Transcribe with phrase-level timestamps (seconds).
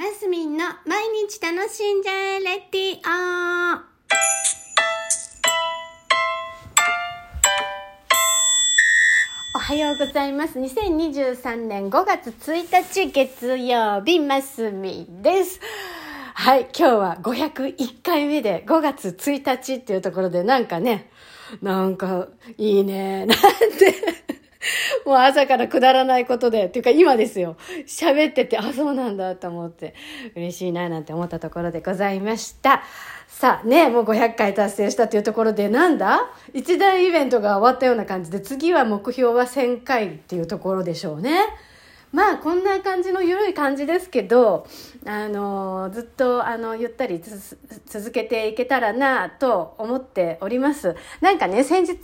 [0.00, 3.80] マスミンの毎日楽しんじゃえレディオ
[9.54, 10.58] おはようございます。
[10.58, 15.60] 2023年5月1日月曜日、マスミンです。
[16.32, 21.10] はい、今日は501回目で5月1日っていうところでなんかね、
[21.60, 24.29] なんかいいね、なんて。
[25.06, 27.56] もう朝からくだらないことで、っていうか今ですよ。
[27.86, 29.94] 喋ってて、あ、そうなんだと思って、
[30.36, 32.82] 嬉しいななんて思ったところでございました。
[33.28, 36.30] さあね、もう500回達成したというところで、なんだ？
[36.52, 41.38] 一大イベントが終わったような感じで、次は目標は1000回っていうところでしょうね。
[42.12, 44.66] まあこんな感じの緩い感じですけど、
[45.06, 47.22] あのずっとあのゆったり
[47.86, 50.96] 続けていけたらなと思っております。
[51.20, 51.96] なんかね、先日、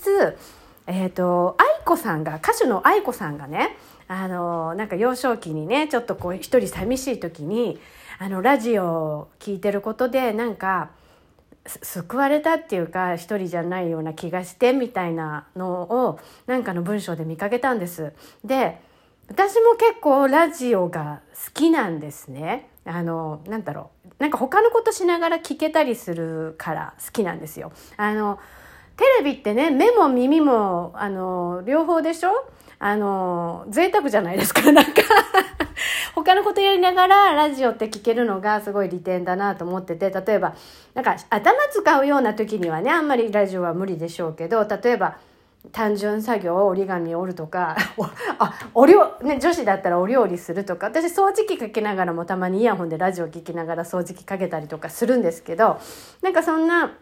[0.86, 3.76] えっ、と、愛子さんが、歌手の愛子さんがね、
[4.08, 7.80] あの、なんか幼少期にね、ちょっとこう一人寂しい時に、
[8.18, 10.90] あの、ラジオを聞いてることで、なんか、
[11.82, 18.12] 救われたっていうか一人じゃないような気がしてみたいなのをなんかの文章で見かけたんです。
[18.44, 18.80] で
[19.28, 22.70] 私も結構ラジオが好きなんですね。
[22.84, 27.72] あのなんだろうなんか他のことしながら聞けたりするから好きなんですよ。
[27.96, 28.38] あの
[28.96, 32.30] テレビってね目も耳もあの両方でしょ？
[32.78, 34.60] あの贅沢じゃないですか。
[34.72, 34.90] なんか
[36.14, 40.54] 他のことやりながらラジオって聞けるのがすごい利点だなと思ってて例えば
[40.94, 45.16] なんか頭使うような時にはねあんまりラジオは無理でしょうけど例えば
[45.72, 47.76] 単純作業折り紙折るとか
[48.38, 55.78] あお料、ね、女子だったらお料理するとか私掃除機かけながらもたまにイヤホンでラジオ聞きながら掃除機かけたりとかするんですけど
[56.22, 56.92] なんかそんな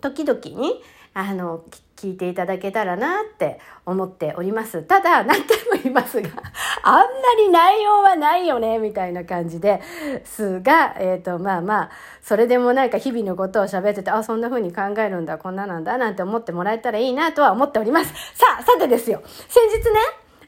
[0.00, 0.82] 時々に
[1.14, 1.64] あの
[1.96, 4.82] 聞いていただけたらなって思っております。
[4.82, 6.28] ただ、何回も言いますが、
[6.82, 7.04] あんま
[7.38, 9.80] り内容はないよね、みたいな感じで
[10.24, 11.90] すが、えっ、ー、と、まあまあ、
[12.20, 18.12] それでもなんか日々のことを喋ってて、あ、そんな風に考えるんだ、こんななんだ、なんて思ってもらえたらいいなとは思っております。
[18.34, 19.22] さあ、さてですよ。
[19.24, 20.00] 先日ね、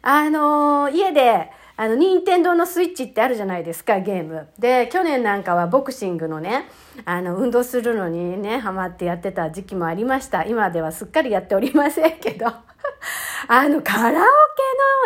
[0.03, 4.49] あのー、家で、あの、任天堂のスイッチってあるじゃないですか、ゲーム。
[4.59, 6.69] で、去年なんかはボクシングのね、
[7.05, 10.45] あの、運動するのにね、ハマってやってた時期もありました。
[10.45, 12.47] 今ではすっかりやっておりませんけど、
[13.49, 14.25] あの、カラオ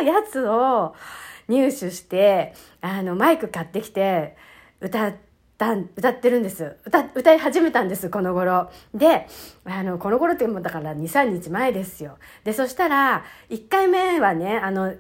[0.01, 0.95] ケのやつを
[1.49, 2.53] 入手して、
[2.83, 4.37] あの、マイク買ってきて、
[4.81, 5.15] 歌っ
[5.57, 9.27] た歌ってるんです歌歌い始めたんですこの頃で
[9.65, 14.95] あのこの頃ってもうだから23日前ですよでそしたら1回目はねあの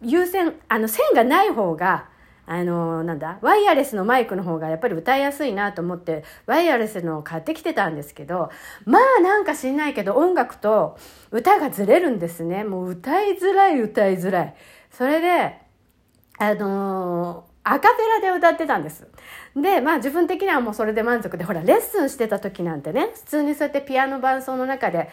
[0.00, 2.08] 有線あの線がない方が
[2.44, 8.50] あのなんだワイヤレスのマイクの方がやっぱり歌いやすいなと思ってワイヤレスのを買ってきてたんですけど
[8.84, 10.98] まあなんか知んないけど音楽と
[11.30, 14.54] 歌がずれるんですねもう歌いづらい歌いづらい
[14.90, 15.56] それで
[16.38, 19.06] あのアカペラで歌ってたんです。
[19.54, 25.10] で、まあ自分的にはもうそれで満足で、ほら、レッスンしてた時なんてね、普通にそうやってピアノ伴奏の中で、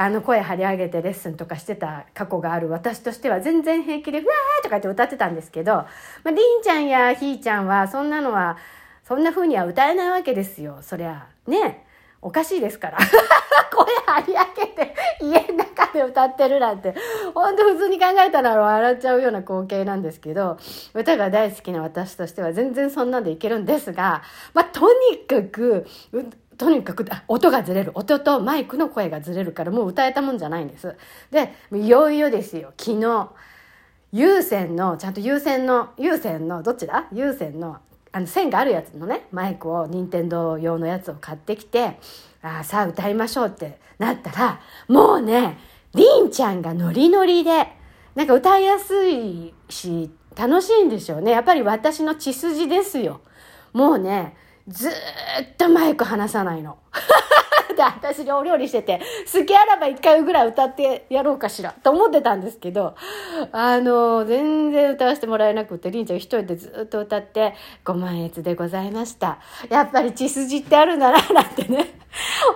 [0.00, 5.86] あの声張り上げてレッスンとかしてた過去がある私としては全然平気で、ふわーとか言って歌ってたんですけど、ま
[6.26, 8.58] あ、りんちゃんやひーちゃんはそんなのは、
[9.02, 10.78] そんな風には歌えないわけですよ。
[10.82, 11.84] そりゃ、ね。
[12.22, 12.98] おかしいですから。
[13.74, 16.94] 声張り上げて家の中で歌ってるなんて、
[17.34, 20.58] ほんと普通に考えたら笑っちゃうような光景なんですけど、
[20.94, 24.22] 歌が大好きな私としては全然そんなんでいけるんですが、
[24.54, 25.86] まあ、とにかく、
[26.58, 27.92] とにかく音がずれる。
[27.94, 30.94] 音とマイクの声がずれるからもう歌えたもんじゃないんです。
[31.30, 33.30] で、いよいよですよ、昨日、
[34.12, 37.06] 有線の、ちゃんと有線の、有線の、どっちだ？
[37.12, 37.78] 有線の、
[38.10, 41.98] あの線があるやつのねマイクを任天堂用のやつを買ってきて
[42.40, 45.58] あさあ歌いましょうってなったらもうね
[45.94, 47.66] りんちゃんがノリノリで
[48.14, 51.32] なんか歌いやすいし楽しいんでしょうね。
[51.32, 53.20] やっぱり私の血筋ですよ。
[53.74, 54.34] もうね
[54.68, 54.92] ずっ
[55.56, 56.78] とマイク離さないの。
[57.76, 59.00] で私お料理してて
[59.32, 62.96] 好きあらば一回ぐらい歌ってやろうかしらと思ってたんですけど
[63.52, 69.38] あの全然歌わせてもらえなくてりんちゃん一人でずっと歌ってご満悦でございました
[69.70, 71.94] やっぱり血筋ってあるんだななんてね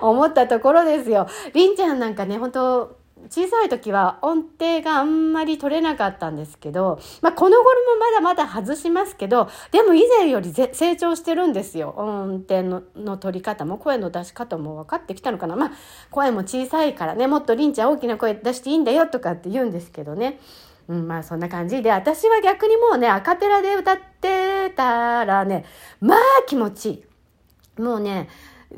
[0.01, 11.93] 思ったところですよりんちゃんなんかね本当小さい時は音程があんまり取れなかったんですけど、まあ、この頃もまだまだ外しますけどでも以前より成長してるんですよ。
[11.97, 15.55] 音程のの取り方も声の出し方も分かってきたのかな。
[15.55, 15.71] まあ
[16.11, 20.39] 声も小さいからねもっとりんちゃん大きな声出していいんだよとかって言うんですけどね。
[20.87, 25.65] うん、まあそんな感じで私は逆にもうねアカペラで歌ってたらね
[26.01, 27.81] まあ気持ちいい。
[27.81, 28.29] もうね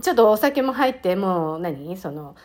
[0.01, 1.95] ちょっとお酒も入ってもう何？
[1.97, 2.35] その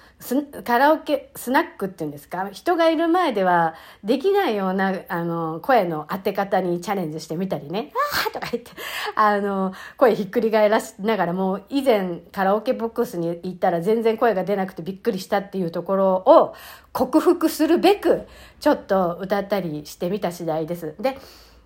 [0.64, 2.49] カラオケスナックっていうんですか？
[2.50, 3.75] 人がいる前では
[4.05, 7.93] できないようなあの声の当て方にチャレンジしてみたりね
[8.25, 8.70] 「ああ!」とか言って
[9.14, 16.55] あの声ひっくり返らしながらもう以前カラオケボックスに行ったら全然声が出なくてびっくりしたっていうところを
[16.93, 18.26] 克服するべく
[18.61, 20.94] ちょっと歌ったりしてみた次第です。
[21.00, 21.19] で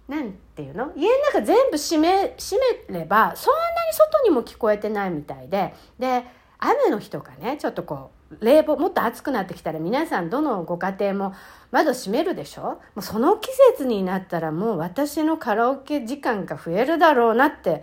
[0.08, 0.92] なんていうの？
[0.96, 2.58] 家の中全部閉め閉
[2.90, 6.24] めればそんなに外にも聞こえてないみたいでで
[6.58, 11.34] 雨の日とかねちょっとこう冷房もっと暑くなってきたら皆さんどのご家庭も
[11.70, 12.62] 窓閉めるでしょ？
[12.62, 17.82] もうその季節になったらもう私のカラオケ時間が増えるだろうなって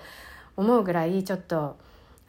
[0.55, 1.77] 思うぐらいちょっと。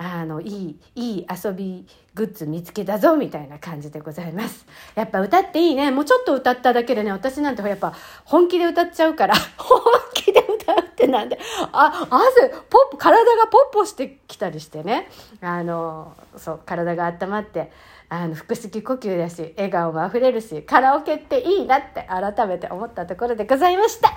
[0.03, 4.67] あのいいいい遊びグッズ見つけたぞみたいな感じでございます。
[4.95, 5.91] やっぱ歌っていいね。
[5.91, 7.95] もうちょっと歌っただけでね私なんてやっぱ
[8.25, 9.81] 本気で歌っちゃうから 本
[10.15, 11.39] 気で歌うってなんで。
[11.73, 15.09] あ汗ポップ体がポッポしてきたりしてね。
[15.41, 17.71] あのそう体が温まって
[18.09, 24.13] あの腹式呼吸だし笑顔もあふれるしカラオケっていいなって改めて思ったところでございました。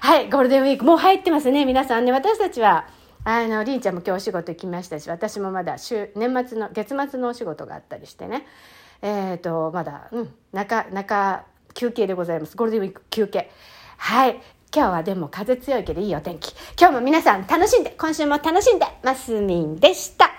[0.00, 2.12] はいゴールデンウィークもう入ってますね皆さんね。
[2.12, 2.86] 私たちは
[3.28, 8.46] あのりんちゃんも今日お仕事行きましたし私もまだ週年末の月末のお仕事があったりしてね。
[9.02, 11.44] えっ、ー、とまだうん中中
[11.74, 12.56] 休憩でございます。
[12.56, 13.50] ゴールデンウィーク休憩。
[13.96, 14.40] はい。
[14.72, 16.54] 今日はでも風強いけどいいお天気。
[16.78, 20.35] 今日も皆さん楽しんで今週も楽しんでますみんでした。